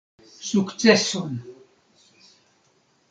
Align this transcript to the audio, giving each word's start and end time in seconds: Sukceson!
Sukceson! 0.49 1.31